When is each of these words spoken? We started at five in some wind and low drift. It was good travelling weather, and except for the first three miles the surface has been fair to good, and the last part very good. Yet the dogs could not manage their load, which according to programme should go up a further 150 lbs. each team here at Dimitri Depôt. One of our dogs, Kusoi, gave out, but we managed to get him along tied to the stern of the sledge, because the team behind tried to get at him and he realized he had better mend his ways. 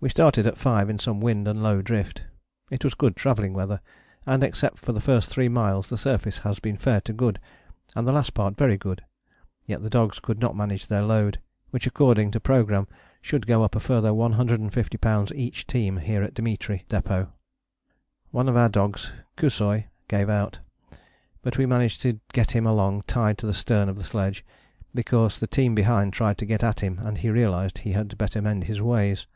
We 0.00 0.08
started 0.08 0.46
at 0.46 0.56
five 0.56 0.88
in 0.88 1.00
some 1.00 1.20
wind 1.20 1.48
and 1.48 1.60
low 1.60 1.82
drift. 1.82 2.22
It 2.70 2.84
was 2.84 2.94
good 2.94 3.16
travelling 3.16 3.52
weather, 3.52 3.80
and 4.24 4.44
except 4.44 4.78
for 4.78 4.92
the 4.92 5.00
first 5.00 5.28
three 5.28 5.48
miles 5.48 5.88
the 5.88 5.98
surface 5.98 6.38
has 6.38 6.60
been 6.60 6.76
fair 6.76 7.00
to 7.00 7.12
good, 7.12 7.40
and 7.96 8.06
the 8.06 8.12
last 8.12 8.32
part 8.32 8.56
very 8.56 8.76
good. 8.76 9.02
Yet 9.66 9.82
the 9.82 9.90
dogs 9.90 10.20
could 10.20 10.38
not 10.38 10.54
manage 10.54 10.86
their 10.86 11.02
load, 11.02 11.40
which 11.70 11.84
according 11.84 12.30
to 12.30 12.38
programme 12.38 12.86
should 13.20 13.48
go 13.48 13.64
up 13.64 13.74
a 13.74 13.80
further 13.80 14.14
150 14.14 14.98
lbs. 14.98 15.32
each 15.34 15.66
team 15.66 15.96
here 15.96 16.22
at 16.22 16.32
Dimitri 16.34 16.84
Depôt. 16.88 17.32
One 18.30 18.48
of 18.48 18.56
our 18.56 18.68
dogs, 18.68 19.10
Kusoi, 19.36 19.86
gave 20.06 20.30
out, 20.30 20.60
but 21.42 21.58
we 21.58 21.66
managed 21.66 22.00
to 22.02 22.20
get 22.32 22.52
him 22.52 22.68
along 22.68 23.02
tied 23.08 23.36
to 23.38 23.46
the 23.48 23.52
stern 23.52 23.88
of 23.88 23.96
the 23.96 24.04
sledge, 24.04 24.44
because 24.94 25.40
the 25.40 25.48
team 25.48 25.74
behind 25.74 26.12
tried 26.12 26.38
to 26.38 26.46
get 26.46 26.62
at 26.62 26.84
him 26.84 27.00
and 27.00 27.18
he 27.18 27.30
realized 27.30 27.78
he 27.78 27.94
had 27.94 28.16
better 28.16 28.40
mend 28.40 28.62
his 28.70 28.80
ways. 28.80 29.26